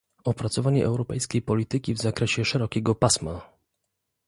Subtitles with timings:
[0.23, 3.49] Opracowanie europejskiej polityki w zakresie szerokiego pasma